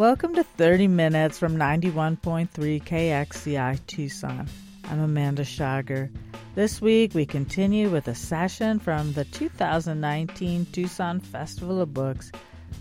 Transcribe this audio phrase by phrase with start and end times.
[0.00, 4.48] Welcome to 30 Minutes from 91.3 KXCI Tucson.
[4.84, 6.10] I'm Amanda Schager.
[6.54, 12.32] This week we continue with a session from the 2019 Tucson Festival of Books,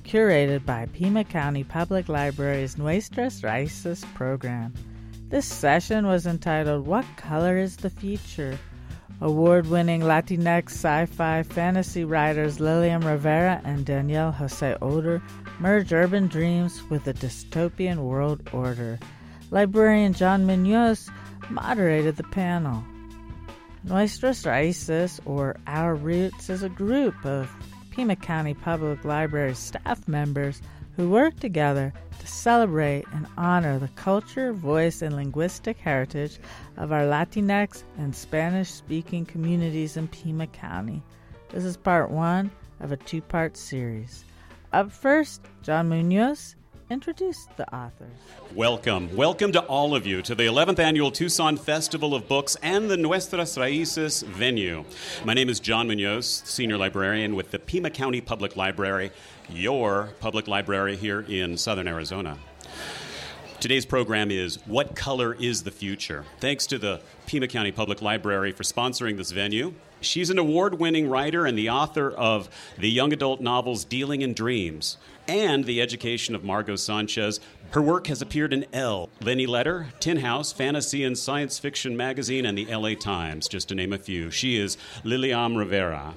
[0.03, 4.73] curated by Pima County Public Library's Nuestras Raíces program.
[5.27, 8.57] This session was entitled What Color is the Future?
[9.19, 15.21] Award winning Latinx sci fi fantasy writers Lilliam Rivera and Daniel José Older
[15.59, 18.97] merge urban dreams with a dystopian world order.
[19.51, 21.09] Librarian John Munoz
[21.49, 22.83] moderated the panel.
[23.83, 27.49] Nuestras Raíces, or Our Roots, is a group of
[27.91, 30.61] Pima County Public Library staff members
[30.95, 36.39] who work together to celebrate and honor the culture, voice, and linguistic heritage
[36.77, 41.01] of our Latinx and Spanish speaking communities in Pima County.
[41.49, 44.23] This is part one of a two part series.
[44.71, 46.55] Up first, John Munoz
[46.91, 48.13] introduced the authors.
[48.53, 49.15] Welcome.
[49.15, 52.95] Welcome to all of you to the 11th Annual Tucson Festival of Books and the
[52.95, 54.85] Nuestras Raíces venue.
[55.25, 59.09] My name is John Munoz, Senior Librarian with the Pima County Public Library,
[59.49, 62.37] your public library here in southern Arizona.
[63.59, 66.25] Today's program is What Color is the Future?
[66.39, 69.73] Thanks to the Pima County Public Library for sponsoring this venue.
[70.01, 74.33] She's an award winning writer and the author of the young adult novels Dealing in
[74.33, 74.97] Dreams
[75.27, 77.39] and The Education of Margot Sanchez.
[77.71, 82.45] Her work has appeared in Elle, Lenny Letter, Tin House, Fantasy and Science Fiction Magazine,
[82.45, 84.31] and the LA Times, just to name a few.
[84.31, 86.13] She is Lilliam Rivera.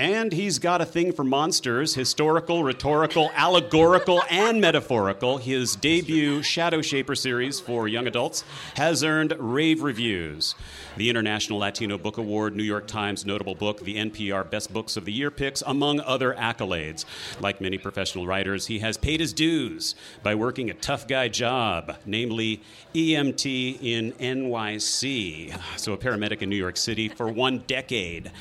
[0.00, 5.36] And he's got a thing for monsters historical, rhetorical, allegorical, and metaphorical.
[5.36, 8.42] His debut Shadowshaper series for young adults
[8.76, 10.54] has earned rave reviews.
[10.96, 15.04] The International Latino Book Award, New York Times Notable Book, the NPR Best Books of
[15.04, 17.04] the Year picks, among other accolades.
[17.38, 21.98] Like many professional writers, he has paid his dues by working a tough guy job,
[22.06, 22.62] namely
[22.94, 28.32] EMT in NYC, so a paramedic in New York City, for one decade.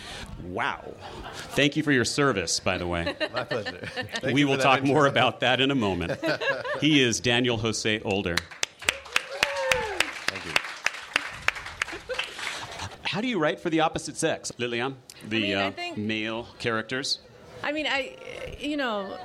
[0.45, 0.95] Wow.
[1.49, 3.15] Thank you for your service, by the way.
[3.33, 3.85] My pleasure.
[4.21, 4.93] Thank we will talk intro.
[4.93, 6.19] more about that in a moment.
[6.79, 8.35] he is Daniel José Older.
[10.27, 10.51] Thank you.
[13.03, 14.97] How do you write for the opposite sex, Lilliam?
[15.27, 17.19] The mean, uh, think- male characters?
[17.63, 18.15] I mean, I,
[18.59, 19.17] you know,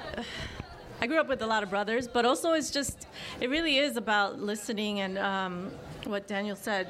[1.00, 3.06] I grew up with a lot of brothers, but also it's just,
[3.40, 5.70] it really is about listening and um,
[6.06, 6.88] what Daniel said.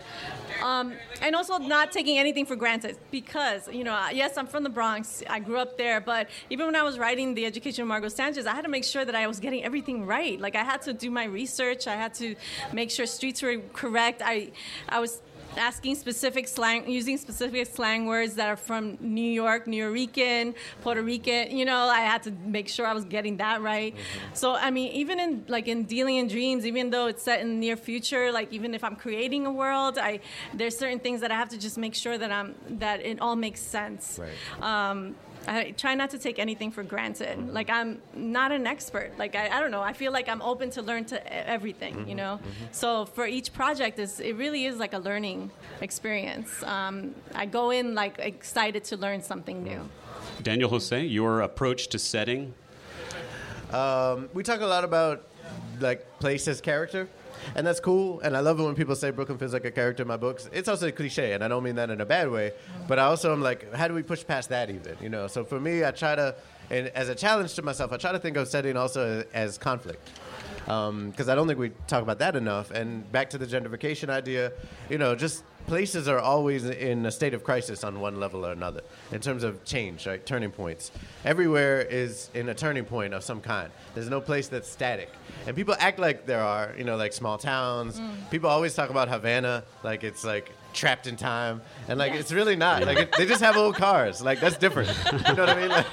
[0.63, 4.71] Um, and also not taking anything for granted because, you know, yes, I'm from the
[4.71, 5.23] Bronx.
[5.29, 8.47] I grew up there, but even when I was writing The Education of Margot Sanchez,
[8.47, 10.41] I had to make sure that I was getting everything right.
[10.41, 12.35] Like, I had to do my research, I had to
[12.73, 14.23] make sure streets were correct.
[14.25, 14.51] I,
[14.89, 15.21] I was
[15.57, 21.57] asking specific slang, using specific slang words that are from New York, Nuyorican, Puerto Rican.
[21.57, 23.95] You know, I had to make sure I was getting that right.
[24.33, 27.49] So I mean, even in like in dealing in dreams, even though it's set in
[27.49, 30.21] the near future, like even if I'm creating a world, I
[30.53, 33.37] there's certain things that I have to just make sure that I'm that it all
[33.37, 34.21] makes sense.
[34.21, 34.91] Right.
[34.91, 35.15] Um,
[35.47, 37.53] I try not to take anything for granted.
[37.53, 39.13] Like I'm not an expert.
[39.19, 39.83] Like I, I don't know.
[39.83, 42.09] I feel like I'm open to learn to e- everything.
[42.09, 42.41] You know.
[42.73, 45.51] So for each project, is it really is like a learning
[45.81, 46.63] experience.
[46.63, 49.89] Um, I go in like excited to learn something new.
[50.43, 52.55] Daniel José, your approach to setting?
[53.73, 55.27] Um, we talk a lot about
[55.81, 57.09] like place as character,
[57.55, 58.21] and that's cool.
[58.21, 60.49] And I love it when people say Brooklyn feels like a character in my books.
[60.53, 62.53] It's also a cliche, and I don't mean that in a bad way.
[62.89, 64.97] But I also am like, how do we push past that even?
[65.01, 65.27] You know.
[65.27, 66.35] So for me, I try to,
[66.71, 70.11] and as a challenge to myself, I try to think of setting also as conflict.
[70.67, 72.71] Um, because I don't think we talk about that enough.
[72.71, 74.53] And back to the gentrification idea,
[74.89, 78.53] you know, just places are always in a state of crisis on one level or
[78.53, 78.83] another
[79.13, 80.25] in terms of change, right?
[80.25, 80.91] Turning points.
[81.25, 83.71] Everywhere is in a turning point of some kind.
[83.95, 85.11] There's no place that's static.
[85.47, 87.99] And people act like there are, you know, like small towns.
[87.99, 88.31] Mm.
[88.31, 91.63] People always talk about Havana like it's like trapped in time.
[91.89, 92.85] And like it's really not.
[92.85, 94.21] Like it, they just have old cars.
[94.23, 94.89] Like that's different.
[95.13, 95.71] you know what I mean?
[95.71, 95.87] Like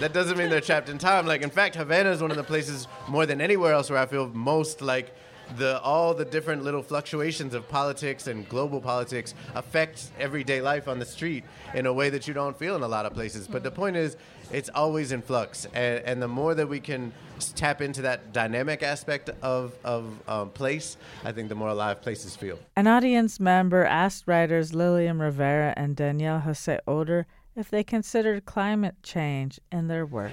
[0.00, 1.26] that doesn't mean they're trapped in time.
[1.26, 4.06] Like in fact, Havana is one of the places more than anywhere else where I
[4.06, 5.14] feel most like
[5.56, 10.98] the all the different little fluctuations of politics and global politics affect everyday life on
[10.98, 11.44] the street
[11.74, 13.46] in a way that you don't feel in a lot of places.
[13.46, 14.16] But the point is,
[14.52, 17.12] it's always in flux, and, and the more that we can
[17.54, 22.36] tap into that dynamic aspect of of um, place, I think the more alive places
[22.36, 22.58] feel.
[22.76, 27.26] An audience member asked writers Lilliam Rivera and Daniel José Older
[27.56, 30.32] if they considered climate change in their work.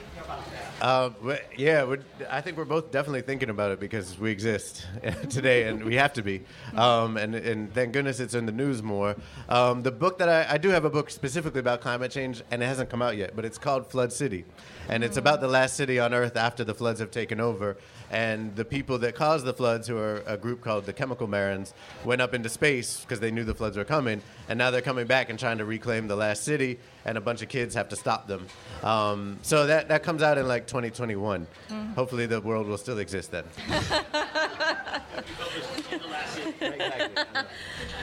[0.81, 1.11] Uh,
[1.55, 1.95] yeah,
[2.27, 4.87] I think we're both definitely thinking about it because we exist
[5.29, 6.41] today and we have to be.
[6.75, 9.15] Um, and, and thank goodness it's in the news more.
[9.47, 12.63] Um, the book that I, I do have a book specifically about climate change, and
[12.63, 14.43] it hasn't come out yet, but it's called Flood City.
[14.89, 17.77] And it's about the last city on Earth after the floods have taken over.
[18.11, 21.73] And the people that caused the floods, who are a group called the Chemical Marins,
[22.03, 24.21] went up into space because they knew the floods were coming.
[24.49, 27.41] And now they're coming back and trying to reclaim the last city, and a bunch
[27.41, 28.45] of kids have to stop them.
[28.83, 31.47] Um, so that, that comes out in like 2021.
[31.69, 31.95] Mm.
[31.95, 33.45] Hopefully, the world will still exist then.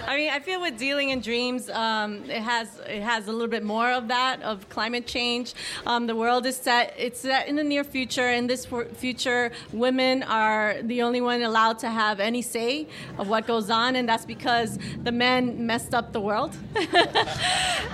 [0.09, 3.47] I mean, I feel with dealing in dreams, um, it has it has a little
[3.47, 5.53] bit more of that of climate change.
[5.87, 8.31] Um, the world is set; it's set in the near future.
[8.31, 12.87] In this future, women are the only one allowed to have any say
[13.19, 16.57] of what goes on, and that's because the men messed up the world.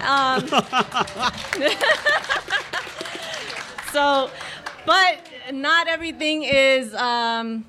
[0.06, 0.46] um,
[3.92, 4.30] so,
[4.86, 5.18] but
[5.52, 6.94] not everything is.
[6.94, 7.64] Um,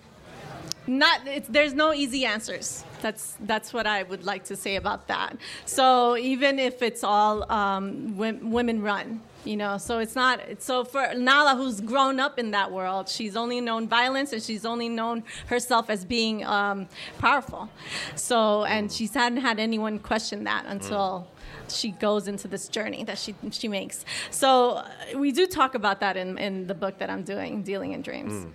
[0.88, 2.85] not there's no easy answers.
[3.02, 5.38] That's that's what I would like to say about that.
[5.66, 10.42] So even if it's all um, women run, you know, so it's not.
[10.60, 14.66] So for Nalah, who's grown up in that world, she's only known violence and she's
[14.66, 16.88] only known herself as being um,
[17.20, 17.70] powerful.
[18.16, 21.28] So and she's hadn't had anyone question that until.
[21.28, 21.36] Mm
[21.68, 24.06] she goes into this journey that she she makes.
[24.30, 27.94] So uh, we do talk about that in, in the book that I'm doing, Dealing
[27.94, 28.46] in Dreams.
[28.46, 28.52] Mm.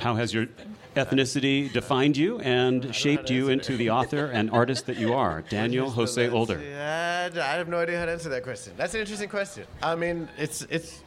[0.00, 0.46] How has your
[0.94, 5.90] ethnicity defined you and shaped you into the author and artist that you are, Daniel
[5.90, 6.60] José Older?
[6.60, 8.74] Yeah, I have no idea how to answer that question.
[8.76, 9.66] That's an interesting question.
[9.82, 11.02] I mean, it's it's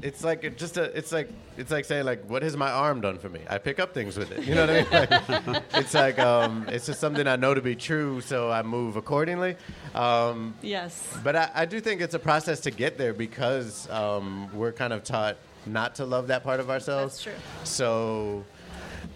[0.00, 3.00] it's like it just a, it's like it's like saying like what has my arm
[3.00, 3.40] done for me?
[3.48, 4.44] I pick up things with it.
[4.44, 5.52] You know what i mean?
[5.54, 8.96] Like, it's like um, it's just something i know to be true so i move
[8.96, 9.56] accordingly.
[9.94, 11.16] Um, yes.
[11.22, 14.92] but I, I, do think it's a process to get there because um, we're kind
[14.92, 17.14] of taught not to love that part of ourselves.
[17.14, 17.42] That's true.
[17.64, 18.44] So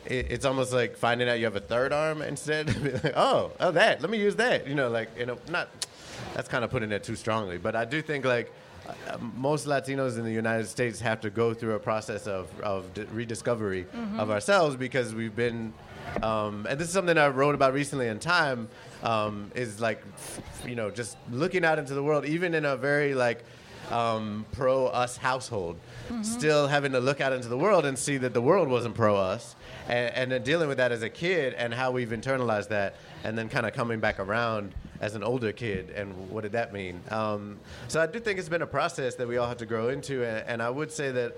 [0.06, 3.12] it, it's almost like finding out you have a third arm instead.
[3.16, 4.00] oh, oh, that.
[4.00, 4.66] Let me use that.
[4.66, 5.68] You know, like you know, not.
[6.34, 8.52] That's kind of putting it too strongly, but I do think like
[8.88, 12.86] uh, most Latinos in the United States have to go through a process of, of
[13.12, 14.18] rediscovery mm-hmm.
[14.18, 15.72] of ourselves because we've been,
[16.22, 18.68] um, and this is something I wrote about recently in Time,
[19.02, 20.02] um, is like,
[20.66, 23.44] you know, just looking out into the world, even in a very like
[23.90, 25.76] um, pro us household,
[26.08, 26.22] mm-hmm.
[26.22, 29.16] still having to look out into the world and see that the world wasn't pro
[29.16, 29.56] us,
[29.88, 33.36] and, and then dealing with that as a kid and how we've internalized that, and
[33.36, 37.00] then kind of coming back around as an older kid and what did that mean?
[37.10, 39.88] Um, so I do think it's been a process that we all have to grow
[39.88, 41.36] into, and, and I would say that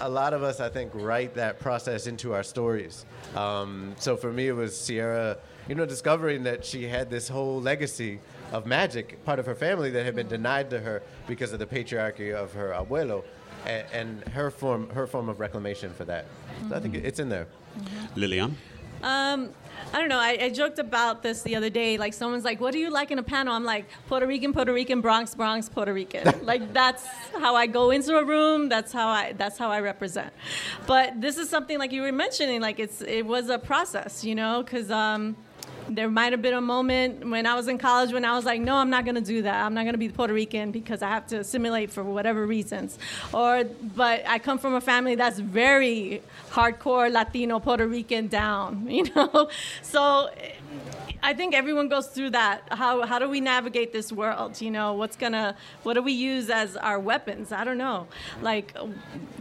[0.00, 3.06] a lot of us, I think, write that process into our stories.
[3.36, 5.38] Um, so for me, it was Sierra,
[5.68, 8.20] you know, discovering that she had this whole legacy
[8.52, 11.66] of magic, part of her family that had been denied to her because of the
[11.66, 13.24] patriarchy of her abuelo,
[13.66, 16.26] and, and her form her form of reclamation for that.
[16.26, 16.68] Mm-hmm.
[16.68, 17.46] So I think it's in there.
[17.78, 18.20] Mm-hmm.
[18.20, 18.56] Lilliam.
[19.02, 19.50] Um,
[19.92, 20.18] I don't know.
[20.18, 21.98] I, I, joked about this the other day.
[21.98, 24.72] Like someone's like, "What do you like in a panel?" I'm like, "Puerto Rican, Puerto
[24.72, 27.04] Rican, Bronx, Bronx, Puerto Rican." like that's
[27.36, 28.68] how I go into a room.
[28.68, 30.32] That's how I that's how I represent.
[30.86, 32.60] But this is something like you were mentioning.
[32.60, 34.90] Like it's it was a process, you know, because.
[34.90, 35.36] Um,
[35.88, 38.60] there might have been a moment when I was in college when I was like,
[38.60, 39.64] no, I'm not going to do that.
[39.64, 42.98] I'm not going to be Puerto Rican because I have to assimilate for whatever reasons.
[43.32, 49.04] Or, but I come from a family that's very hardcore Latino, Puerto Rican down, you
[49.14, 49.48] know?
[49.82, 50.30] So
[51.22, 52.62] I think everyone goes through that.
[52.70, 54.60] How how do we navigate this world?
[54.60, 57.52] You know, what's gonna what do we use as our weapons?
[57.52, 58.08] I don't know.
[58.40, 58.76] Like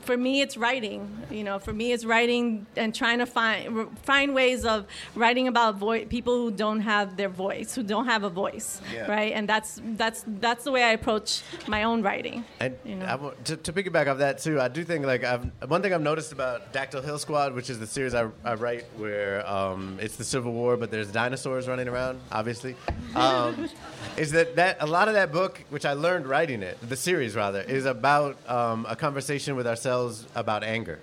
[0.01, 1.09] for me, it's writing.
[1.31, 4.85] You know, for me, it's writing and trying to find find ways of
[5.15, 9.09] writing about vo- people who don't have their voice, who don't have a voice, yeah.
[9.09, 9.33] right?
[9.33, 12.45] And that's that's that's the way I approach my own writing.
[12.59, 13.33] And you know?
[13.45, 16.31] to, to piggyback off that too, I do think like I've, one thing I've noticed
[16.31, 20.23] about Dactyl Hill Squad, which is the series I, I write, where um, it's the
[20.23, 22.75] Civil War, but there's dinosaurs running around, obviously,
[23.15, 23.69] um,
[24.17, 27.33] is that, that a lot of that book, which I learned writing it, the series
[27.33, 30.99] rather, is about um, a conversation with ourselves about anger.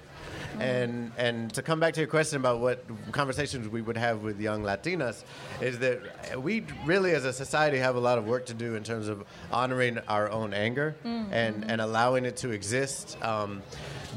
[0.60, 4.40] And and to come back to your question about what conversations we would have with
[4.40, 5.22] young Latinas
[5.60, 8.82] is that we really as a society have a lot of work to do in
[8.82, 11.32] terms of honoring our own anger mm-hmm.
[11.32, 13.62] and and allowing it to exist um,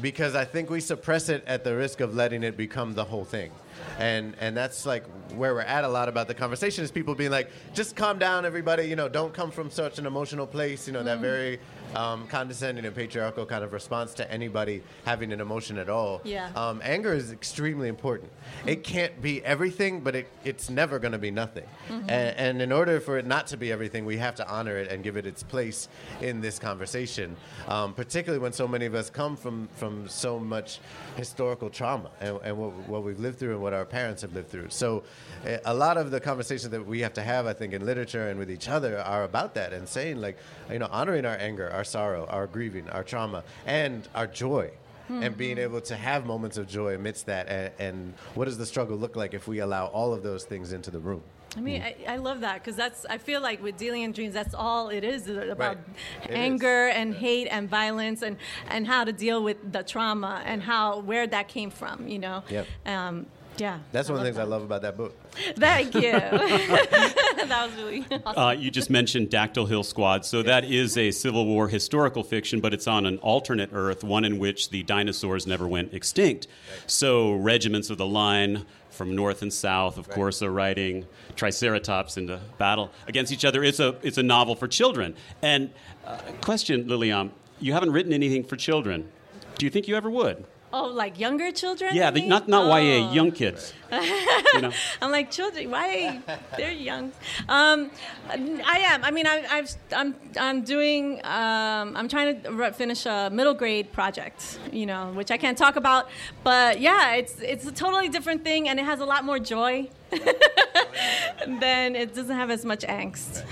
[0.00, 3.24] because I think we suppress it at the risk of letting it become the whole
[3.24, 3.52] thing.
[3.98, 7.30] And and that's like where we're at a lot about the conversation is people being
[7.30, 8.84] like, just calm down, everybody.
[8.84, 10.86] You know, don't come from such an emotional place.
[10.86, 11.22] You know, that mm.
[11.22, 11.60] very
[11.94, 16.20] um, condescending and patriarchal kind of response to anybody having an emotion at all.
[16.24, 16.50] Yeah.
[16.54, 18.30] Um, anger is extremely important.
[18.66, 21.66] It can't be everything, but it, it's never going to be nothing.
[21.88, 22.10] Mm-hmm.
[22.10, 24.90] And, and in order for it not to be everything, we have to honor it
[24.90, 25.88] and give it its place
[26.20, 27.36] in this conversation.
[27.68, 30.80] Um, particularly when so many of us come from from so much
[31.16, 34.48] historical trauma and, and what, what we've lived through and what our parents have lived
[34.48, 34.68] through.
[34.70, 35.02] So,
[35.44, 38.28] eh, a lot of the conversations that we have to have, I think, in literature
[38.28, 40.38] and with each other are about that and saying like,
[40.70, 44.70] you know, honoring our anger, our sorrow, our grieving, our trauma, and our joy.
[45.08, 48.64] And being able to have moments of joy amidst that, and, and what does the
[48.64, 51.22] struggle look like if we allow all of those things into the room?
[51.54, 53.04] I mean, I, I love that because that's.
[53.10, 55.78] I feel like with dealing in dreams, that's all it is about Right.
[56.24, 56.36] It is.
[56.36, 61.00] anger and hate and violence and and how to deal with the trauma and how
[61.00, 62.08] where that came from.
[62.08, 62.42] You know.
[62.48, 62.66] Yep.
[62.86, 63.78] Um, yeah.
[63.92, 65.16] That's one of the love things I love about that book.
[65.56, 66.00] Thank you.
[66.12, 68.42] that was really awesome.
[68.42, 70.24] Uh, you just mentioned Dactyl Hill Squad.
[70.24, 74.24] So that is a Civil War historical fiction, but it's on an alternate Earth, one
[74.24, 76.46] in which the dinosaurs never went extinct.
[76.86, 82.40] So regiments of the line from north and south, of course, are riding Triceratops into
[82.58, 83.64] battle against each other.
[83.64, 85.14] It's a it's a novel for children.
[85.40, 85.70] And
[86.06, 89.10] uh, question, Lilliam, you haven't written anything for children.
[89.56, 90.44] Do you think you ever would?
[90.72, 91.94] Oh, like younger children?
[91.94, 92.76] Yeah, the, not not oh.
[92.76, 93.72] YA, young kids.
[93.92, 94.72] you know?
[95.02, 95.70] I'm like children.
[95.70, 96.20] Why
[96.56, 97.12] they're young?
[97.48, 97.90] Um,
[98.28, 99.04] I am.
[99.04, 101.20] I mean, I, I've, I'm I'm doing.
[101.24, 104.58] Um, I'm trying to re- finish a middle grade project.
[104.72, 106.08] You know, which I can't talk about.
[106.42, 109.88] But yeah, it's it's a totally different thing, and it has a lot more joy.
[111.46, 113.42] then it doesn't have as much angst,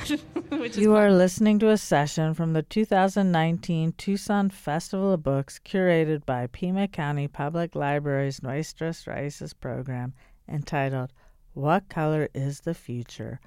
[0.75, 0.97] You fun.
[0.97, 6.89] are listening to a session from the 2019 Tucson Festival of Books curated by Pima
[6.89, 10.13] County Public Library's Nuestras Raíces program
[10.49, 11.13] entitled
[11.55, 13.39] What Color is the Future?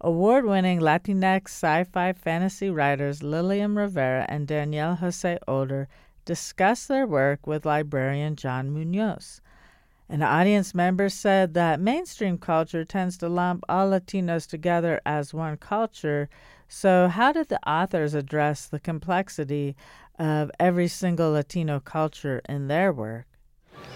[0.00, 5.88] Award winning Latinx sci fi fantasy writers Lilliam Rivera and Daniel José Older
[6.24, 9.40] discuss their work with librarian John Munoz.
[10.08, 15.56] An audience member said that mainstream culture tends to lump all Latinos together as one
[15.56, 16.28] culture.
[16.74, 19.76] So, how did the authors address the complexity
[20.18, 23.26] of every single Latino culture in their work?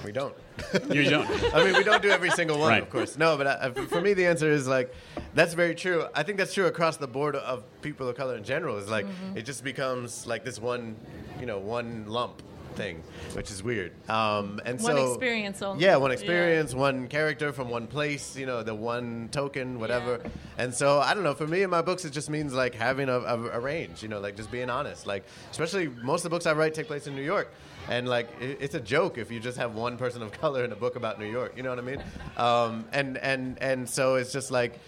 [0.05, 0.35] We don't.
[0.91, 1.27] You don't.
[1.55, 2.83] I mean, we don't do every single one, Right.
[2.83, 3.17] of course.
[3.17, 4.95] No, but I, for me, the answer is like,
[5.35, 6.05] that's very true.
[6.15, 8.77] I think that's true across the board of people of color in general.
[8.77, 9.39] Is like, Mm-hmm.
[9.39, 10.97] it just becomes like this one,
[11.41, 12.43] you know, one lump
[12.77, 13.03] thing,
[13.33, 13.93] which is weird.
[14.09, 15.83] Um, and One so experience only.
[15.85, 16.15] Yeah, one Yeah.
[16.15, 18.37] experience, one character from one place.
[18.37, 20.21] You know, the one token, whatever.
[20.23, 20.31] Yeah.
[20.59, 21.35] And so I don't know.
[21.35, 24.03] For me, in my books, it just means like having a, a, a range.
[24.03, 25.07] You know, like just being honest.
[25.07, 27.53] Like especially most of the books I write take place in New York.
[27.89, 30.77] And like it's a joke if you just have one person of color in a
[30.77, 32.03] book about New York, you know what I mean?
[32.37, 34.79] Um, and and and so it's just like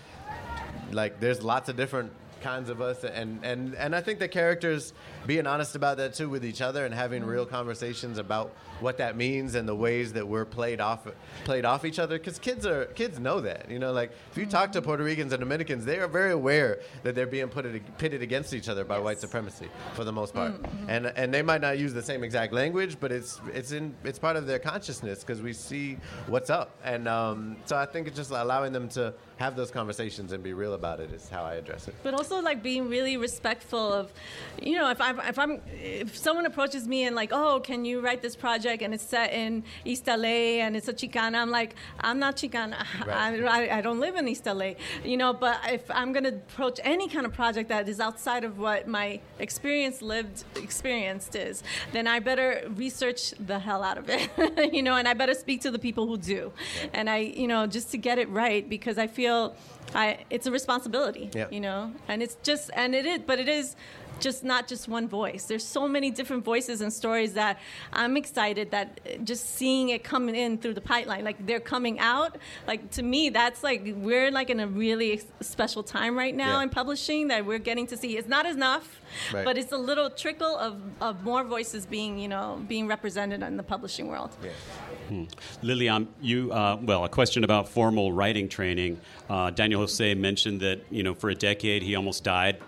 [0.92, 4.92] like there's lots of different kinds of us and and and I think the characters
[5.28, 7.54] being honest about that too with each other and having real mm-hmm.
[7.54, 11.06] conversations about what that means and the ways that we're played off
[11.44, 14.46] played off each other because kids are kids know that you know like if you
[14.46, 14.86] talk to mm-hmm.
[14.86, 17.66] Puerto Ricans and Dominicans they are very aware that they're being put
[17.98, 20.52] pitted against each other by white supremacy for the most part.
[20.52, 20.90] Mm-hmm.
[20.90, 24.18] And and they might not use the same exact language but it's it's in it's
[24.18, 26.70] part of their consciousness because we see what's up.
[26.82, 30.52] And um, so I think it's just allowing them to have those conversations and be
[30.52, 31.94] real about it is how I address it.
[32.02, 34.12] but also like being really respectful of
[34.60, 38.00] you know if i'm if i'm if someone approaches me and like oh can you
[38.00, 38.82] write this project?
[38.82, 42.84] and it's set in east la and it's a chicana i'm like i'm not chicana.
[43.06, 43.42] Right.
[43.44, 44.72] I, I, don't live in east la
[45.04, 48.44] you know but if i'm going to approach any kind of project that is outside
[48.44, 54.08] of what my experience lived experienced is then i better research the hell out of
[54.08, 54.30] it.
[54.78, 56.52] You know and i better speak to the people who do.
[56.92, 59.54] And i you know just to get it right because i feel
[59.94, 61.46] I, it's a responsibility, Yeah.
[61.50, 63.76] you know, and it's just, and it is, but it is
[64.20, 65.44] just not just one voice.
[65.44, 67.58] There's so many different voices and stories that
[67.92, 72.36] I'm excited that just seeing it coming in through the pipeline, like they're coming out.
[72.66, 76.62] Like to me, that's like we're like in a really special time right now Yeah.
[76.64, 78.16] in publishing that we're getting to see.
[78.16, 79.00] It's not enough,
[79.32, 79.44] Right.
[79.44, 83.56] but it's a little trickle of, of more voices being, you know, being represented in
[83.56, 84.36] the publishing world.
[84.42, 85.24] Yeah,
[85.62, 89.00] Lilliam, you uh, well, a question about formal writing training.
[89.28, 92.58] Uh, Daniel José mentioned that you know for a decade he almost died,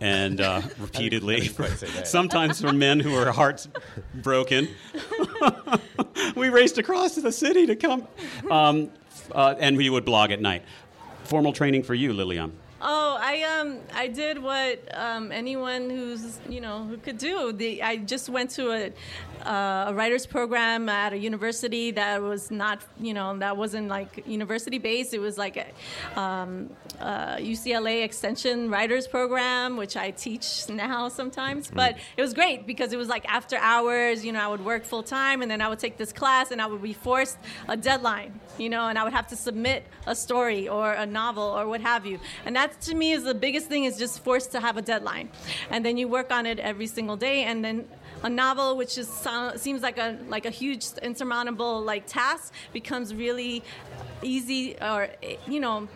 [0.00, 2.06] and uh, repeatedly, say that.
[2.08, 3.68] sometimes for men who are hearts
[4.14, 4.68] broken.
[6.36, 8.06] we raced across the city to come,
[8.50, 8.90] um,
[9.32, 10.62] uh, and we would blog at night.
[11.24, 12.52] Formal training for you, Lilliam.
[12.82, 17.52] Oh, I um I did what um, anyone who's you know who could do.
[17.52, 18.92] The I just went to a
[19.46, 24.24] uh, a writers program at a university that was not you know that wasn't like
[24.26, 25.12] university based.
[25.12, 26.70] It was like a, um,
[27.00, 31.70] a UCLA Extension writers program, which I teach now sometimes.
[31.70, 31.74] Mm.
[31.74, 34.24] But it was great because it was like after hours.
[34.24, 36.62] You know, I would work full time and then I would take this class and
[36.62, 38.40] I would be forced a deadline.
[38.58, 41.80] You know, and I would have to submit a story or a novel or what
[41.80, 42.18] have you.
[42.44, 45.30] And that to me is the biggest thing is just forced to have a deadline,
[45.70, 47.86] and then you work on it every single day, and then
[48.22, 49.08] a novel which is
[49.56, 53.62] seems like a like a huge insurmountable like task becomes really
[54.22, 55.08] easy or
[55.46, 55.88] you know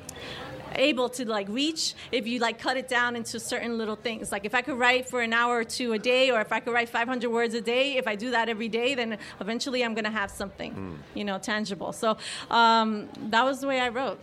[0.76, 4.32] able to like reach if you like cut it down into certain little things.
[4.32, 6.60] Like if i could write for an hour or two a day or if i
[6.60, 9.94] could write 500 words a day if i do that every day then eventually i'm
[9.94, 11.92] going to have something you know tangible.
[11.92, 12.16] So
[12.50, 14.20] um, that was the way i wrote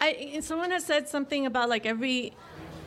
[0.00, 2.32] I, someone has said something about like every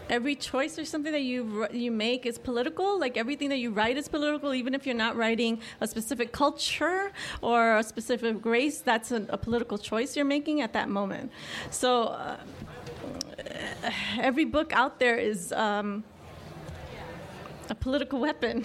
[0.10, 3.00] every choice or something that you you make is political.
[3.00, 7.12] Like everything that you write is political, even if you're not writing a specific culture
[7.42, 8.80] or a specific race.
[8.80, 11.32] That's a, a political choice you're making at that moment.
[11.72, 12.38] So uh,
[14.20, 15.52] every book out there is.
[15.52, 16.04] Um,
[17.70, 18.64] a political weapon,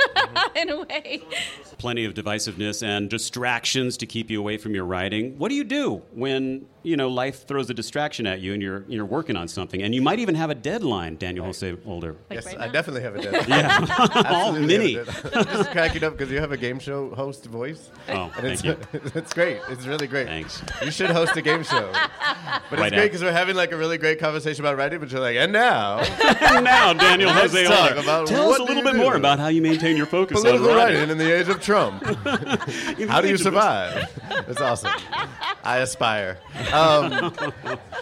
[0.56, 1.20] in a way.
[1.78, 5.36] Plenty of divisiveness and distractions to keep you away from your writing.
[5.36, 8.84] What do you do when you know life throws a distraction at you and you're
[8.86, 11.16] you're working on something and you might even have a deadline?
[11.16, 12.12] Daniel José Older.
[12.30, 13.48] Like yes, right I definitely have a deadline.
[13.48, 13.86] Yeah,
[14.28, 14.94] all Absolutely mini.
[14.94, 15.46] have a deadline.
[15.48, 17.90] I'm just cracking up because you have a game show host voice.
[18.08, 18.78] Oh, And it's, thank
[19.16, 19.58] it's great.
[19.68, 20.26] It's really great.
[20.28, 20.62] Thanks.
[20.84, 21.90] You should host a game show.
[22.70, 25.10] But Right it's great because we're having like a really great conversation about writing, but
[25.10, 28.00] you're like, and now, and now, Daniel Let's Jose talk Older.
[28.02, 28.98] about Tell us a little bit do?
[28.98, 31.10] more about how you maintain your focus political on writing writing.
[31.10, 32.02] in the age of Trump.
[33.08, 34.08] How do you survive?
[34.46, 34.92] That's awesome.
[35.64, 36.38] I aspire.
[36.76, 37.32] Um,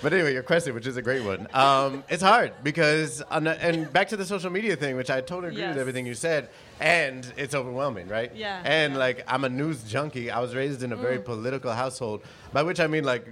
[0.03, 3.63] but anyway, your question, which is a great one, um, it's hard because, on the,
[3.65, 5.71] and back to the social media thing, which I totally agree Yes.
[5.75, 6.49] with everything you said,
[6.81, 8.35] and it's overwhelming, right?
[8.35, 8.99] Yeah, And yeah.
[8.99, 10.31] like, I'm a news junkie.
[10.31, 13.27] I was raised in a very political household, by which I mean like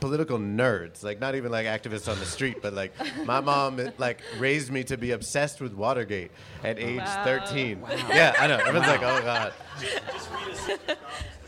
[0.00, 2.92] political nerds, like not even like activists on the street, but like
[3.24, 6.30] my mom like raised me to be obsessed with Watergate
[6.62, 7.24] at age Wow.
[7.24, 7.82] 13.
[8.10, 8.56] Yeah, I know.
[8.58, 9.52] Everyone's like, oh god.
[9.82, 10.94] yeah,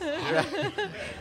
[0.01, 0.45] yeah,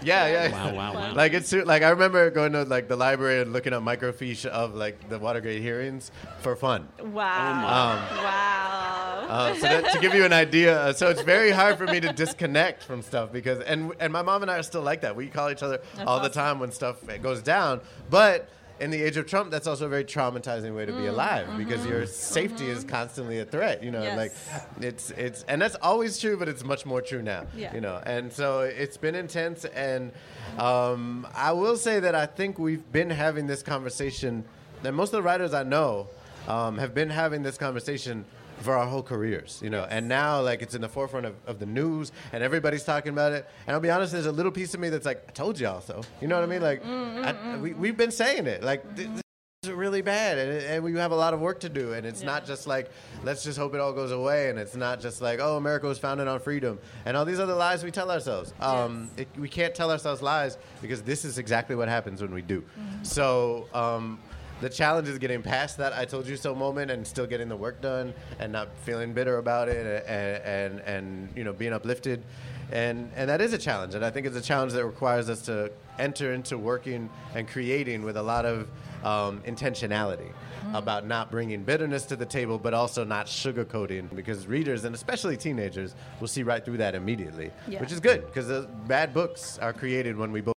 [0.04, 0.52] yeah.
[0.52, 1.14] Wow, wow, wow.
[1.14, 4.76] Like it's like I remember going to like the library and looking up microfiche of
[4.76, 6.88] like the Watergate hearings for fun.
[7.00, 7.10] Wow.
[7.10, 9.26] Um, wow.
[9.28, 12.00] uh, so that, to give you an idea, uh, so it's very hard for me
[12.00, 15.16] to disconnect from stuff because, and and my mom and I are still like that.
[15.16, 17.82] We call each other That's all the time when stuff goes down.
[18.10, 21.06] But in the age of Trump, that's also a very traumatizing way to Mm, be
[21.08, 23.84] alive because your safety is constantly a threat.
[23.84, 24.84] You know, and like mm-hmm.
[24.84, 27.46] It's it's and that's always true, but it's much more true now.
[27.56, 27.74] Yeah.
[27.74, 30.12] You know, and so it's been intense, and
[30.58, 34.44] um, I will say that I think we've been having this conversation.
[34.84, 36.08] And most of the writers I know
[36.48, 38.26] um, have been having this conversation
[38.62, 39.86] for our whole careers, you know.
[39.90, 43.32] And now, like, it's in the forefront of, of the news, and everybody's talking about
[43.32, 43.48] it.
[43.66, 45.82] And I'll be honest, there's a little piece of me that's like, I told y'all
[45.82, 46.02] so.
[46.22, 46.62] You know what I mean?
[46.62, 48.64] Like, mm, mm, I, mm, we, we've been saying it.
[48.64, 49.22] Like, th- th-
[49.64, 52.22] is really bad and, and we have a lot of work to do and it's
[52.22, 52.92] not just like
[53.24, 55.98] let's just hope it all goes away and it's not just like oh america was
[55.98, 59.74] founded on freedom and all these other lies we tell ourselves um, it, we can't
[59.74, 63.04] tell ourselves lies because this is exactly what happens when we do mm-hmm.
[63.04, 64.20] so um,
[64.62, 67.56] the challenge is getting past that I told you so moment and still getting the
[67.56, 72.24] work done and not feeling bitter about it and, and, and you know being uplifted.
[72.72, 73.94] And and that is a challenge.
[73.96, 78.04] And I think it's a challenge that requires us to enter into working and creating
[78.04, 78.68] with a lot of
[79.04, 80.32] um, intentionality
[80.74, 84.14] about not bringing bitterness to the table but also not sugarcoating.
[84.16, 87.80] Because readers and especially teenagers will see right through that immediately Yeah.
[87.80, 90.54] which is good because bad books are created when we both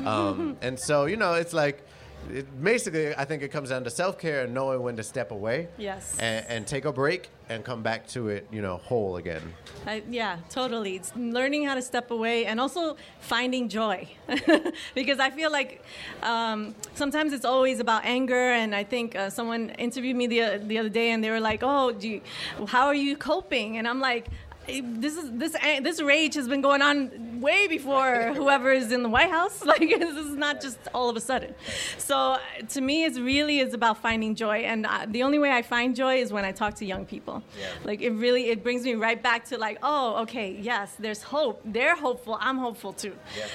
[0.04, 1.86] um, and so you know it's like
[2.32, 5.68] it, basically i think it comes down to self-care and knowing when to step away
[5.78, 6.16] Yes.
[6.18, 9.42] and, and take a break and come back to it you know whole again
[9.86, 10.96] I, yeah, totally.
[10.96, 14.08] It's learning how to step away and also finding joy.
[14.94, 15.84] because I feel like
[16.22, 18.52] um, sometimes it's always about anger.
[18.52, 21.60] And I think uh, someone interviewed me the, the other day and they were like,
[21.62, 22.20] oh, do you,
[22.66, 23.76] how are you coping?
[23.76, 24.28] And I'm like,
[24.68, 29.02] "Eh, this is this this rage has been going on way before whoever is in
[29.06, 29.62] the White House.
[29.74, 31.52] Like this is not just all of a sudden.
[31.98, 32.38] So uh,
[32.74, 35.96] to me, it really is about finding joy, and uh, the only way I find
[35.96, 37.42] joy is when I talk to young people.
[37.82, 41.60] Like it really it brings me right back to like, oh, okay, yes, there's hope.
[41.64, 42.34] They're hopeful.
[42.40, 43.14] I'm hopeful too.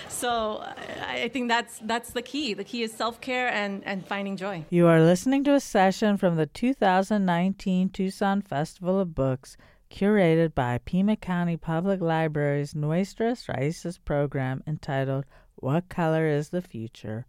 [0.10, 0.74] So uh,
[1.08, 2.56] I I think that's that's the key.
[2.56, 4.66] The key is self care and and finding joy.
[4.72, 9.56] You are listening to a session from the 2019 Tucson Festival of Books,
[9.90, 15.26] curated by Pima County Public Library's Nuestras Raíces program entitled
[15.56, 17.26] What Color is the Future?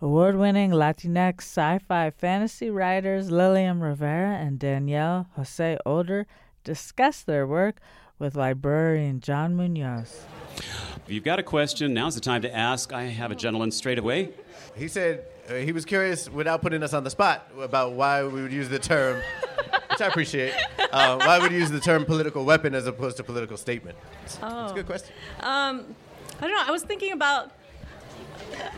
[0.00, 6.26] Award winning Latinx sci fi fantasy writers Lilliam Rivera and Daniel José Older
[6.64, 7.80] discuss their work
[8.18, 10.24] with librarian John Munoz.
[10.56, 12.92] If you've got a question, now's the time to ask.
[12.92, 14.30] I have a gentleman straight away.
[14.74, 18.42] He said uh, he was curious, without putting us on the spot, about why we
[18.42, 19.20] would use the term,
[20.00, 20.54] which I appreciate,
[20.92, 23.98] uh, why would you use the term political weapon as opposed to political statement?
[24.24, 25.14] It's, it's a good question.
[25.40, 25.94] Um,
[26.40, 26.64] I don't know.
[26.66, 27.52] I was thinking about.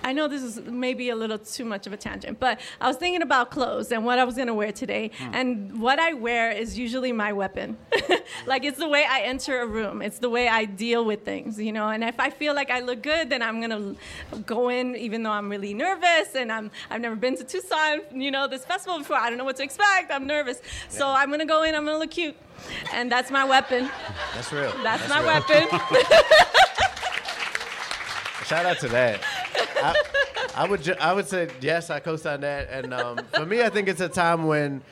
[0.05, 2.96] I know this is maybe a little too much of a tangent, but I was
[2.96, 5.11] thinking about clothes and what I was going to wear today.
[5.18, 5.35] Hmm.
[5.35, 7.76] And what I wear is usually my weapon.
[8.46, 11.59] like it's the way I enter a room, it's the way I deal with things,
[11.59, 11.88] you know.
[11.88, 13.96] And if I feel like I look good, then I'm going
[14.31, 18.00] to go in, even though I'm really nervous and I'm, I've never been to Tucson,
[18.12, 19.16] you know, this festival before.
[19.16, 20.11] I don't know what to expect.
[20.11, 20.61] I'm nervous.
[20.88, 22.37] So I'm going to go in, I'm going to look cute.
[22.92, 23.90] And that's my weapon.
[24.35, 24.72] That's real.
[24.83, 25.26] That's, my real.
[25.26, 25.68] weapon.
[28.46, 29.20] Shout out to that.
[29.82, 29.94] I,
[30.56, 32.68] I would ju- I would say yes, I co-sign that.
[32.70, 34.82] And um, for me, I think it's a time when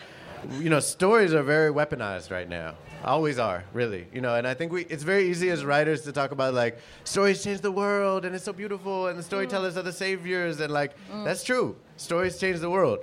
[0.59, 2.75] you know stories are very weaponized right now.
[3.05, 4.07] Always are, really.
[4.13, 6.79] You know, and I think we it's very easy as writers to talk about like
[7.05, 10.73] stories change the world and it's so beautiful and the storytellers are the saviors and
[10.73, 10.93] like
[11.25, 11.77] that's true.
[11.97, 13.01] Stories change the world.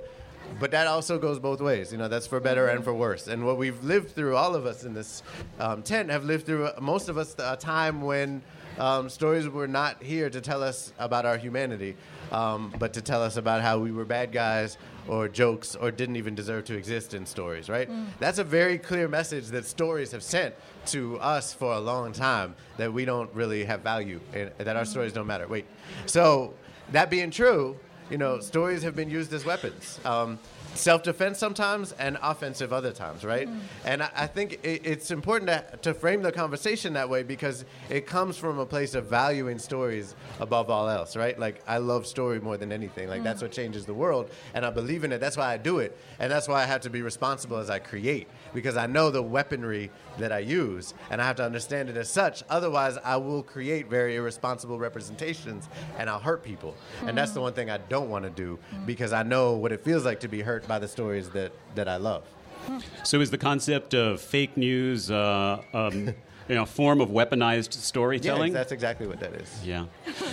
[0.58, 1.92] But that also goes both ways.
[1.92, 3.28] You know, that's for better and for worse.
[3.28, 5.22] And what we've lived through, all of us in this
[5.60, 8.40] um, tent have lived through, most of us, a time when
[8.78, 11.96] um, stories were not here to tell us about our humanity,
[12.32, 16.16] um, but to tell us about how we were bad guys or jokes or didn't
[16.16, 17.88] even deserve to exist in stories, right?
[18.20, 20.54] That's a very clear message that stories have sent
[20.86, 24.84] to us for a long time that we don't really have value and that our
[24.84, 25.48] stories don't matter.
[25.48, 25.66] Wait.
[26.06, 26.54] So,
[26.92, 27.78] that being true,
[28.10, 30.00] you know, stories have been used as weapons.
[30.04, 30.38] Um,
[30.78, 33.48] self-defense sometimes and offensive other times, right?
[33.48, 33.58] Mm.
[33.84, 37.64] And I, I think it, it's important to, to frame the conversation that way because
[37.90, 41.38] it comes from a place of valuing stories above all else, right?
[41.38, 43.08] Like I love story more than anything.
[43.08, 43.44] Like that's mm.
[43.44, 45.18] what changes the world, and I believe in it.
[45.18, 47.78] That's why I do it, and that's why I have to be responsible as I
[47.78, 51.96] create because I know the weaponry that I use, and I have to understand it
[51.96, 52.42] as such.
[52.48, 56.74] Otherwise, I will create very irresponsible representations, and I'll hurt people.
[57.06, 57.34] And that's mm.
[57.34, 60.20] the one thing I don't want to do because I know what it feels like
[60.20, 62.22] to be hurt by the stories that, that I love.
[63.02, 66.08] So, is the concept of fake news uh, um,
[66.48, 68.52] you know, a form of weaponized storytelling?
[68.52, 69.64] Yeah, that's exactly what that is.
[69.64, 69.86] Yeah.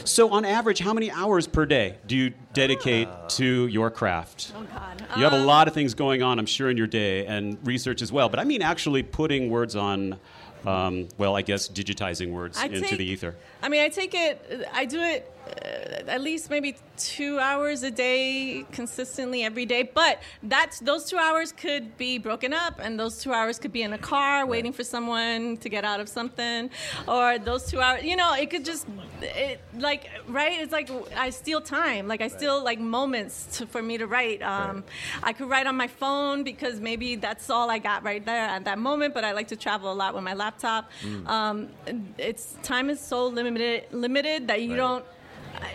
[0.04, 4.52] So, on average, how many hours per day do you dedicate to your craft?
[4.58, 5.06] oh, God.
[5.17, 7.58] You have a Um, lot of things going on, I'm sure, in your day, and
[7.65, 8.28] research as well.
[8.28, 10.19] But I mean, actually putting words on,
[10.65, 13.36] um, well, I guess digitizing words I into take- the ether.
[13.63, 15.69] I mean, I take it, I do it uh,
[16.07, 19.83] at least maybe two hours a day consistently every day.
[19.83, 23.81] But that's, those two hours could be broken up, and those two hours could be
[23.81, 26.69] in a car waiting for someone to get out of something.
[27.07, 28.87] Or those two hours, you know, it could just,
[29.21, 30.59] it, like, right?
[30.61, 32.07] It's like I steal time.
[32.07, 34.41] Like, I steal, like, moments to, for me to write.
[34.41, 34.83] Um,
[35.23, 38.65] I could write on my phone because maybe that's all I got right there at
[38.65, 40.89] that moment, but I like to travel a lot with my laptop.
[41.25, 41.69] Um,
[42.17, 44.77] it's time is so limited, limited that you Right.
[44.77, 45.05] don't.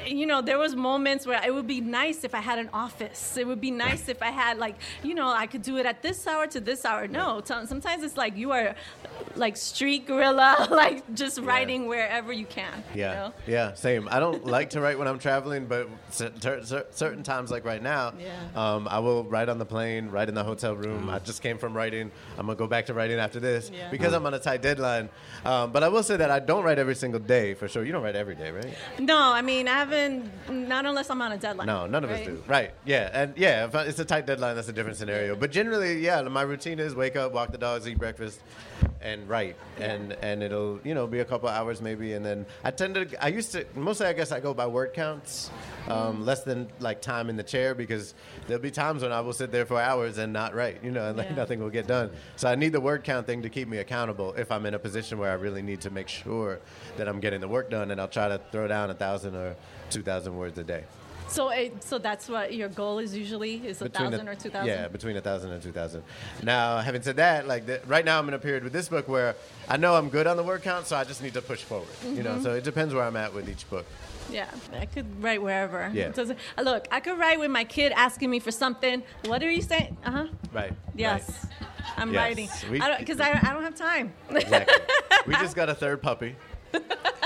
[0.06, 3.36] You know, there was moments where it would be nice if I had an office.
[3.36, 6.02] It would be nice if I had like, you know, I could do it at
[6.02, 7.06] this hour to this hour.
[7.06, 8.74] No, sometimes it's like you are
[9.36, 12.82] like street guerrilla, like just writing wherever you can.
[12.94, 13.32] you Yeah, know?
[13.46, 14.08] yeah, same.
[14.10, 17.64] I don't like to write when I'm traveling, but cer- cer- cer- certain times, like
[17.64, 18.30] right now, Yeah.
[18.56, 21.08] um, I will write on the plane, write in the hotel room.
[21.10, 22.10] I just came from writing.
[22.38, 23.88] I'm gonna go back to writing after this Yeah.
[23.90, 25.08] because I'm on a tight deadline.
[25.44, 27.84] Um, but I will say that I don't write every single day for sure.
[27.84, 28.74] You don't write every day, right?
[28.98, 31.66] No, I mean, haven't, not unless I'm on a deadline.
[31.66, 32.42] No, none of us do.
[32.46, 32.72] Right?
[32.84, 34.56] Yeah, and yeah, if it's a tight deadline.
[34.56, 35.36] That's a different scenario.
[35.36, 38.40] But generally, yeah, my routine is wake up, walk the dogs, eat breakfast,
[39.00, 39.56] and write.
[39.78, 43.24] And and it'll you know be a couple hours maybe, and then I tend to.
[43.24, 45.50] I used to mostly I guess I go by word counts,
[45.88, 48.14] um, less than like time in the chair because
[48.46, 50.82] there'll be times when I will sit there for hours and not write.
[50.82, 51.36] You know, and like Yeah.
[51.36, 52.10] nothing will get done.
[52.36, 54.78] So I need the word count thing to keep me accountable if I'm in a
[54.78, 56.58] position where I really need to make sure
[56.96, 59.54] that I'm getting the work done, and I'll try to throw down a thousand or
[59.90, 60.84] two thousand words a day.
[61.28, 64.66] So, it, so that's what your goal is usually is a thousand or two thousand.
[64.66, 66.02] Yeah, between a thousand and two thousand.
[66.42, 69.06] Now, having said that, like the, right now, I'm in a period with this book
[69.06, 69.36] where
[69.68, 71.86] I know I'm good on the word count, so I just need to push forward.
[72.02, 72.22] You Mm-hmm.
[72.24, 73.86] know, so it depends where I'm at with each book.
[74.32, 75.88] Yeah, I could write wherever.
[75.94, 76.10] Yeah.
[76.60, 79.02] Look, I could write with my kid asking me for something.
[79.26, 79.96] What are you saying?
[80.04, 80.26] Uh huh.
[80.52, 80.72] Right.
[80.96, 81.46] Yes.
[81.96, 82.64] I'm Yes.
[82.64, 82.98] writing.
[82.98, 84.12] Because I, I don't have time.
[84.30, 84.76] Exactly.
[85.28, 86.34] we just got a third puppy.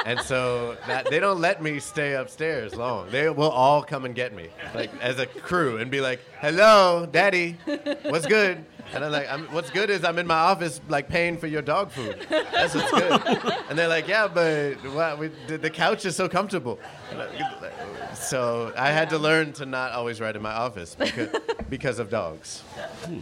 [0.04, 3.10] And so that, they don't let me stay upstairs long.
[3.10, 7.06] They will all come and get me, like as a crew, and be like, "Hello,
[7.10, 7.56] Daddy,
[8.02, 11.38] what's good?" And I'm like, I'm, what's good is I'm in my office, like paying
[11.38, 12.26] for your dog food.
[12.28, 13.54] That's what's good.
[13.68, 16.78] And they're like, yeah, but we, the, the couch is so comfortable.
[18.14, 21.28] So I had to learn to not always write in my office because,
[21.68, 22.60] because of dogs.
[23.04, 23.20] Hmm.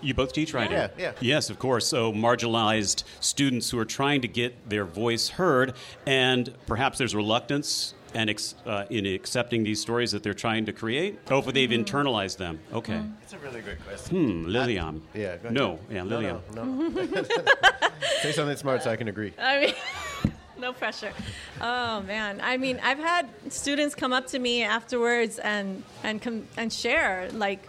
[0.00, 0.72] You both teach writing?
[0.72, 1.12] Yeah, yeah.
[1.20, 1.86] Yes, of course.
[1.86, 5.74] So, marginalized students who are trying to get their voice heard,
[6.06, 10.72] and perhaps there's reluctance and ex- uh, in accepting these stories that they're trying to
[10.72, 11.18] create.
[11.28, 12.58] Hopefully, they've internalized them.
[12.72, 13.00] Okay.
[13.22, 14.42] It's a really great question.
[14.44, 15.02] Hmm, Lilliam.
[15.14, 15.52] Yeah, go ahead.
[15.52, 16.40] No, yeah, Lilliam.
[16.54, 17.22] No, no, no.
[18.22, 19.32] Say something smart so I can agree.
[19.38, 19.74] I mean,
[20.58, 21.12] no pressure.
[21.60, 26.48] Oh man, I mean, I've had students come up to me afterwards and and com-
[26.56, 27.62] and share like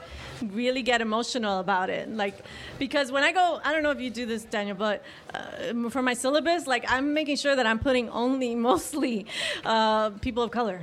[0.51, 2.43] really get emotional about it like
[2.77, 6.01] because when i go i don't know if you do this daniel but uh, for
[6.01, 9.25] my syllabus like i'm making sure that i'm putting only mostly
[9.65, 10.81] uh, people of color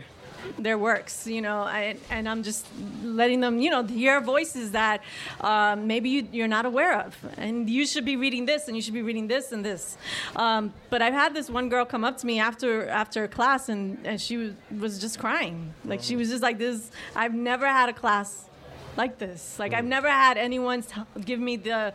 [0.59, 2.66] their works, you know, I, and I'm just
[3.03, 5.03] letting them, you know, hear voices that
[5.40, 8.83] um, maybe you, you're not aware of, and you should be reading this, and you
[8.83, 9.97] should be reading this and this.
[10.35, 13.99] Um, but I've had this one girl come up to me after after class, and,
[14.05, 16.90] and she was, was just crying, like she was just like this.
[17.14, 18.49] I've never had a class
[18.97, 19.59] like this.
[19.59, 21.93] Like I've never had anyone t- give me the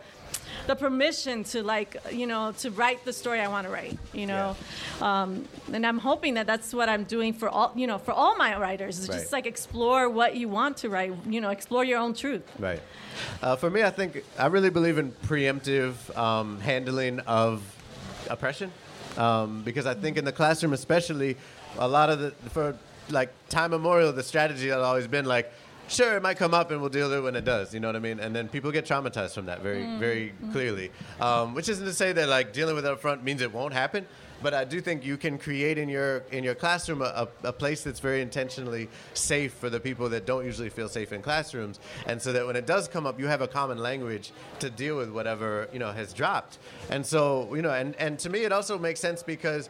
[0.66, 3.98] the permission to like you know to write the story I want to write.
[4.12, 4.56] You know,
[5.00, 8.36] um, and I'm hoping that that's what I'm doing for all you know for all
[8.36, 8.98] my writers.
[8.98, 9.18] Is Right.
[9.18, 11.12] just like explore what you want to write.
[11.26, 12.42] You know, explore your own truth.
[12.58, 12.80] Right.
[13.42, 17.62] Uh, for me, I think I really believe in preemptive um, handling of
[18.30, 18.70] oppression
[19.16, 21.36] um, because I think in the classroom, especially,
[21.78, 22.76] a lot of the for
[23.10, 25.52] like time memorial, the strategy has always been like.
[25.88, 27.74] Sure, it might come up and we'll deal with it when it does.
[27.74, 28.18] You know what I mean?
[28.18, 30.90] And then people get traumatized from that very, very clearly.
[31.20, 33.74] Um, which isn't to say that like dealing with it up front means it won't
[33.74, 34.06] happen,
[34.42, 37.52] but I do think you can create in your in your classroom a, a, a
[37.52, 41.78] place that's very intentionally safe for the people that don't usually feel safe in classrooms,
[42.06, 44.96] and so that when it does come up, you have a common language to deal
[44.96, 46.58] with whatever you know has dropped.
[46.90, 49.68] And so you know, and and to me, it also makes sense because.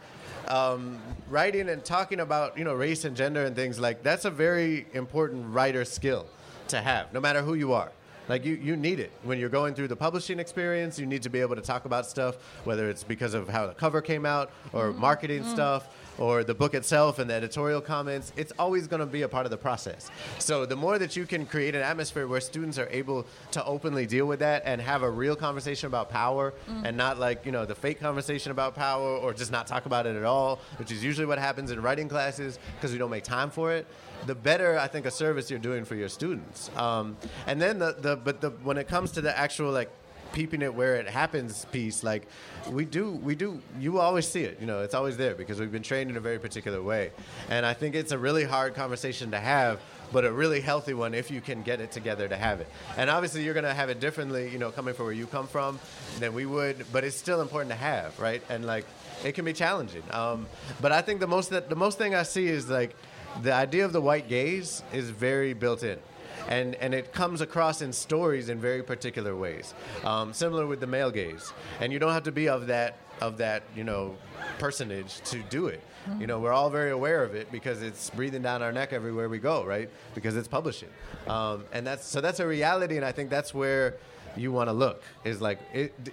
[0.48, 4.31] Um, writing and talking about you know race and gender and things like that's a
[4.31, 6.26] very important writer skill
[6.68, 7.92] to have, no matter who you are.
[8.28, 10.98] Like you, you need it when you're going through the publishing experience.
[10.98, 13.74] You need to be able to talk about stuff, whether it's because of how the
[13.74, 18.33] cover came out, or marketing stuff, or the book itself and the editorial comments.
[18.37, 20.11] It's always going to be a part of the process.
[20.38, 24.07] So the more that you can create an atmosphere where students are able to openly
[24.07, 27.64] deal with that and have a real conversation about power, and not like you know
[27.64, 31.03] the fake conversation about power, or just not talk about it at all, which is
[31.03, 33.87] usually what happens in writing classes because we don't make time for it
[34.27, 36.70] the better I think a service you're doing for your students.
[36.77, 39.90] Um, and then the, the but the when it comes to the actual like
[40.33, 42.27] peeping it where it happens piece, like
[42.71, 44.59] we do we do you always see it.
[44.61, 47.12] You know, it's always there because we've been trained in a very particular way.
[47.49, 49.81] And I think it's a really hard conversation to have.
[50.12, 52.68] But a really healthy one if you can get it together to have it.
[52.99, 55.47] And obviously, you're going to have it differently, you know, coming from where you come
[55.47, 55.81] from
[56.21, 56.85] than we would.
[56.92, 58.42] But it's still important to have, right?
[58.51, 58.85] And like,
[59.25, 60.03] it can be challenging.
[60.11, 60.47] Um,
[60.83, 62.95] but I think the most that the most thing I see is like
[63.40, 65.99] the idea of the white gaze is very built in.
[66.48, 69.74] And, and it comes across in stories in very particular ways,
[70.05, 71.52] um, similar with the male gaze.
[71.81, 74.16] And you don't have to be of that of that you know
[74.59, 75.81] personage to do it.
[76.18, 79.28] You know, we're all very aware of it because it's breathing down our neck everywhere
[79.28, 79.88] we go, right?
[80.16, 80.88] Because it's publishing,
[81.28, 83.98] um, and that's so that's a reality, and I think that's where
[84.37, 85.05] you want to look.
[85.22, 85.61] Is like,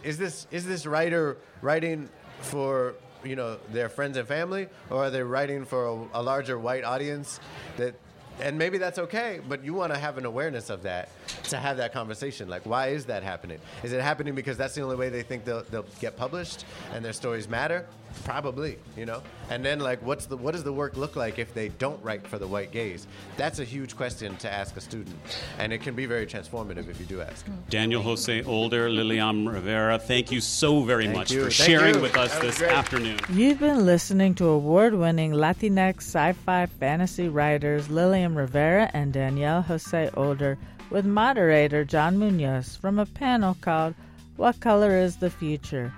[0.04, 2.08] is this is this writer writing
[2.42, 6.60] for you know their friends and family, or are they writing for a, a larger
[6.60, 7.39] white audience
[7.78, 7.96] that?
[8.41, 11.10] And maybe that's okay, but you want to have an awareness of that
[11.50, 12.50] to have that conversation.
[12.50, 13.60] Like, why is that happening?
[13.84, 17.04] Is it happening because that's the only way they think they'll, they'll get published and
[17.04, 17.86] their stories matter?
[18.24, 19.22] Probably, you know.
[19.52, 22.26] And then, like, what's the what does the work look like if they don't write
[22.26, 23.06] for the white gaze?
[23.38, 25.16] That's a huge question to ask a student,
[25.60, 27.46] and it can be very transformative if you do ask.
[27.70, 31.44] Daniel José Older, Lilliam Rivera, thank you so very Thank much you.
[31.46, 32.02] for Thank sharing you.
[32.02, 32.72] with us this great.
[32.72, 33.20] afternoon.
[33.30, 39.62] You've been listening to award winning Latinx sci fi fantasy writers Lilliam Rivera and Daniel
[39.62, 40.58] José Older
[40.89, 43.95] with moderator John Munoz from a panel called
[44.38, 45.93] What Color is the Future?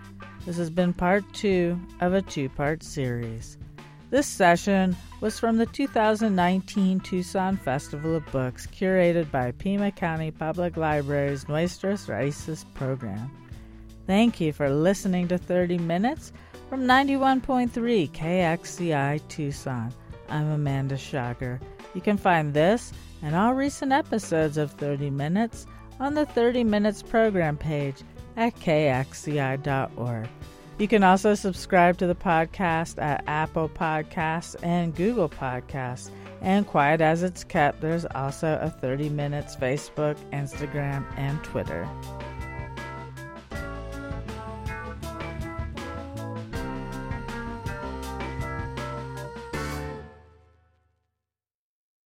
[0.46, 3.58] This has been part two of a two part series.
[4.10, 10.76] This session was from the 2019 Tucson Festival of Books, curated by Pima County Public
[10.76, 13.32] Library's Nuestras Raíces program.
[14.08, 16.34] Thank you for listening to 30 Minutes
[16.70, 19.94] from 91.3 KXCI Tucson.
[20.28, 21.62] I'm Amanda Shager.
[21.94, 22.92] You can find this
[23.22, 25.66] and all recent episodes of 30 Minutes
[26.00, 27.98] on the 30 Minutes program page
[28.38, 30.28] at kxci.org.
[30.78, 36.10] You can also subscribe to the podcast at Apple Podcasts and Google Podcasts
[36.42, 41.88] And quiet as it's kept, there's also a 30 Minutes Facebook, Instagram, and Twitter.